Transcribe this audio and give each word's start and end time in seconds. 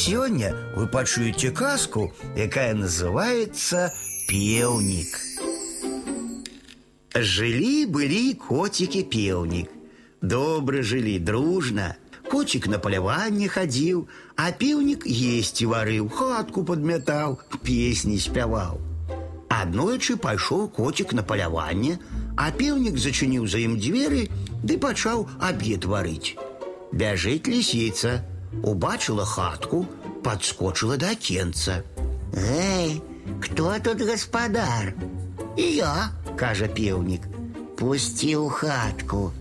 Сегодня 0.00 0.55
вы 0.75 0.87
пачуеце 0.87 1.51
казку, 1.51 2.13
якая 2.35 2.73
называется 2.73 3.93
«Певник». 4.27 5.19
Жили-были 7.13 8.33
котики-певник. 8.33 9.69
Добро 10.21 10.81
жили, 10.81 11.17
дружно. 11.17 11.97
Котик 12.29 12.67
на 12.67 12.79
поляванне 12.79 13.49
ходил, 13.49 14.07
а 14.37 14.53
певник 14.53 15.05
есть 15.05 15.61
варыў, 15.61 16.07
хатку 16.09 16.63
подметал, 16.63 17.41
песни 17.61 18.17
спяваў. 18.17 18.79
Аднойчы 19.49 20.15
пайшоў 20.15 20.69
котик 20.69 21.11
на 21.11 21.21
поляванне, 21.21 21.99
а 22.37 22.49
певник 22.51 22.97
зачыніў 22.97 23.45
за 23.45 23.59
ім 23.59 23.75
дзверы 23.75 24.29
ды 24.63 24.77
пачаў 24.79 25.27
абед 25.41 25.83
варыць. 25.83 26.37
Бяжыць 26.93 27.51
лісіца, 27.51 28.23
убачила 28.62 29.24
хатку, 29.24 29.86
подскочила 30.22 30.96
до 30.96 31.10
окенца. 31.10 31.84
Эй, 32.34 33.02
кто 33.40 33.78
тут 33.78 33.98
господар? 33.98 34.94
Я, 35.56 36.10
кажа 36.36 36.68
певник. 36.68 37.22
Пусти 37.76 38.36
у 38.36 38.48
хатку. 38.48 39.32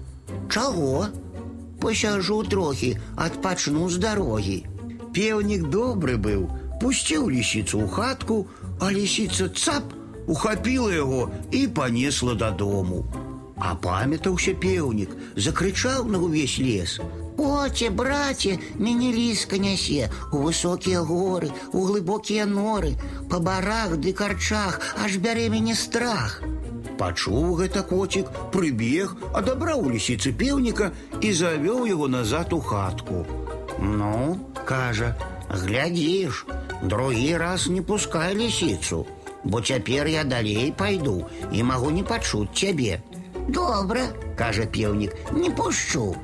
Чего? 0.49 1.07
Посяжу 1.79 2.43
трохи, 2.43 2.99
адпачну 3.15 3.89
з 3.89 3.97
дарогі. 3.97 4.65
Певник 5.13 5.69
добрый 5.69 6.17
был, 6.17 6.49
пусціў 6.81 7.29
лисицу 7.31 7.79
ў 7.79 7.87
хатку, 7.87 8.47
а 8.83 8.91
лисица 8.91 9.47
цап 9.47 9.95
ухапіла 10.27 10.91
яго 10.91 11.31
і 11.51 11.67
панесла 11.67 12.35
дадому. 12.35 13.05
А 13.55 13.75
памятаўся 13.79 14.51
пеўнік, 14.59 15.15
закрычаў 15.39 16.11
на 16.11 16.19
ўвесь 16.19 16.59
лес: 16.59 16.99
Оце, 17.39 17.89
браце, 17.89 18.57
мяне 18.79 19.11
ліска 19.11 19.57
нясе 19.59 20.09
у 20.31 20.43
высокія 20.47 21.01
горы, 21.03 21.51
у 21.73 21.85
глыбокія 21.87 22.45
норы, 22.45 22.95
па 23.29 23.39
барах 23.39 23.97
ды 23.99 24.13
карчах, 24.13 24.79
аж 25.03 25.17
бярэ 25.19 25.49
мяне 25.49 25.75
страх. 25.75 26.41
Пачуў 26.97 27.55
гэта 27.59 27.83
коцік, 27.83 28.31
прыбег, 28.55 29.15
адабраў 29.35 29.89
лісіцы 29.91 30.31
пеўніка 30.31 30.91
і 31.19 31.33
завёў 31.33 31.83
яго 31.91 32.07
назад 32.07 32.53
у 32.55 32.61
хатку. 32.61 33.25
Ну, 33.79 34.39
кажа, 34.63 35.15
глядзіш, 35.49 36.45
другі 36.83 37.35
раз 37.37 37.67
не 37.67 37.81
пускай 37.81 38.35
лісіцу, 38.35 39.05
бо 39.43 39.61
цяпер 39.61 40.07
я 40.07 40.23
далей 40.23 40.71
пайду 40.77 41.25
і 41.51 41.63
магу 41.63 41.91
не 41.91 42.03
пачуць 42.03 42.55
цябе. 42.55 43.01
Добра, 43.47 44.07
кажа 44.39 44.65
пеўнік, 44.65 45.11
не 45.33 45.51
пушчу. 45.51 46.15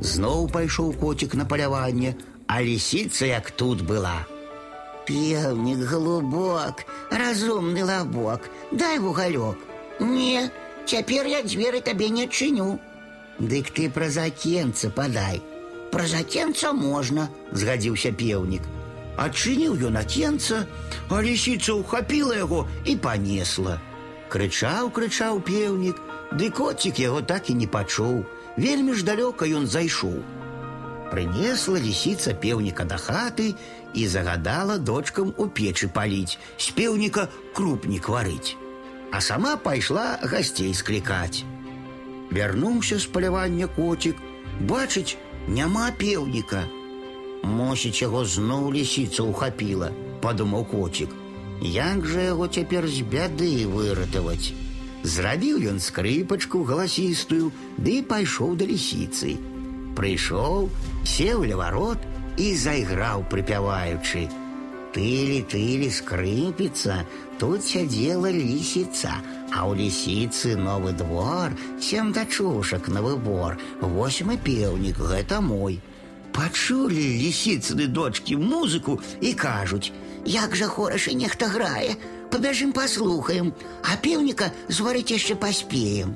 Зноў 0.00 0.48
пайшоў 0.50 0.94
коцік 1.00 1.34
на 1.34 1.44
паляванне, 1.44 2.14
а 2.46 2.62
лісіца 2.62 3.26
як 3.26 3.50
тут 3.50 3.82
была. 3.82 4.26
Певнік 5.06 5.78
голубок, 5.90 6.84
разумны 7.10 7.84
лабок, 7.84 8.50
дай 8.70 8.98
вугалёк. 8.98 9.56
Не, 10.00 10.50
цяпер 10.86 11.26
я 11.26 11.42
дзверы 11.42 11.80
табе 11.80 12.08
не 12.08 12.24
адчыню. 12.24 12.78
Дык 13.38 13.70
ты 13.70 13.90
праз 13.90 14.18
акенца 14.18 14.90
падай. 14.90 15.42
Праз 15.90 16.14
акенца 16.14 16.72
можна, 16.72 17.28
згадзіўся 17.52 18.12
пеўнік. 18.12 18.62
Адчыніў 19.16 19.76
ён 19.88 19.98
акенца, 20.00 20.66
а 21.10 21.20
лісіца 21.20 21.74
ўхапіла 21.76 22.36
яго 22.38 22.66
і 22.86 22.96
панесла. 22.96 23.78
Крычаў, 24.32 24.88
крычаў 24.90 25.42
пеўнік, 25.44 25.98
ды 26.32 26.48
коцік 26.48 26.98
яго 26.98 27.20
так 27.20 27.50
і 27.50 27.58
не 27.60 27.66
пачуў. 27.66 28.24
Вельмі 28.56 28.94
ж 28.94 29.04
далёка 29.04 29.48
ён 29.48 29.66
зайшоў. 29.66 30.20
Прынесла 31.12 31.80
лісіца 31.80 32.32
пеўніка 32.42 32.84
да 32.88 32.96
хаты 32.96 33.54
і 33.94 34.06
загадала 34.08 34.78
дочкам 34.78 35.32
у 35.36 35.46
печы 35.46 35.88
паліць, 35.88 36.38
з 36.56 36.70
пеўніка 36.76 37.28
крупнік 37.56 38.08
варыць. 38.08 38.56
А 39.12 39.20
сама 39.20 39.56
пайшла 39.56 40.18
гасцей 40.22 40.72
склікаць. 40.74 41.44
Вярнуўся 42.32 42.98
з 42.98 43.06
палявання 43.06 43.68
коцік, 43.76 44.16
бачыць, 44.60 45.16
няма 45.48 45.90
пеўніка. 45.98 46.64
Мосіць 47.44 48.00
яго 48.00 48.24
зноў 48.24 48.72
лісіца 48.72 49.28
ўхапіла, 49.28 49.92
падумаў 50.24 50.64
коцік. 50.64 51.12
Як 51.60 52.06
жа 52.06 52.28
яго 52.32 52.48
цяпер 52.48 52.88
з 52.88 53.04
бяды 53.04 53.66
выратаваць? 53.68 54.56
Зрабіў 55.02 55.64
ён 55.72 55.80
скрыпачку 55.82 56.62
галасістую, 56.68 57.50
ды 57.78 57.94
пайшоў 58.06 58.54
да 58.60 58.68
лісіцы. 58.70 59.34
Прыйшоў, 59.98 60.70
сеў 61.04 61.42
ля 61.50 61.58
варот 61.58 61.98
і 62.38 62.54
зайграў 62.54 63.26
прыпяваючы. 63.32 64.28
Тылі 64.92 65.40
тылі 65.48 65.88
скрыпіца, 65.90 67.02
тут 67.40 67.64
сядзела 67.64 68.30
лісіца, 68.30 69.12
а 69.50 69.64
ў 69.66 69.88
лісіцы 69.88 70.54
новы 70.56 70.92
двор, 70.92 71.56
сем 71.80 72.12
дачушак 72.12 72.88
на 72.88 73.02
выбор, 73.02 73.58
восьмы 73.80 74.36
пеўнік 74.36 75.00
гэта 75.00 75.40
мой. 75.40 75.80
Пачулі 76.36 77.04
лісіцыны 77.22 77.86
дочкі 77.86 78.36
музыку 78.36 79.00
і 79.20 79.32
кажуць: « 79.34 80.24
Як 80.24 80.56
жа 80.56 80.66
хораша 80.66 81.12
нехта 81.12 81.48
грае, 81.48 81.96
Пабяжым 82.32 82.72
паслухаем, 82.72 83.52
а 83.84 83.96
пеўніка 84.00 84.48
зварыць 84.72 85.12
яшчэ 85.12 85.34
паспеем. 85.36 86.14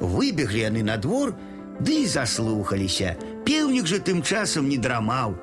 Выбеглі 0.00 0.66
яны 0.66 0.82
на 0.82 0.96
двор, 0.98 1.36
ды 1.78 2.02
і 2.02 2.06
заслухаліся. 2.10 3.14
Пеўнік 3.46 3.86
жа 3.86 4.00
тым 4.02 4.24
часам 4.26 4.66
не 4.66 4.78
драмаў, 4.82 5.36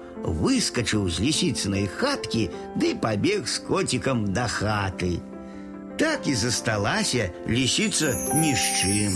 выскачыў 0.43 1.07
з 1.07 1.23
лісіцынай 1.23 1.87
хаткі 1.87 2.49
ды 2.75 2.91
пабег 2.99 3.47
з 3.47 3.63
коцікам 3.63 4.27
да 4.35 4.49
хаты. 4.51 5.23
Так 5.95 6.27
і 6.27 6.35
засталася 6.35 7.31
лісіца 7.47 8.11
ні 8.35 8.51
з 8.59 8.63
чым. 8.83 9.15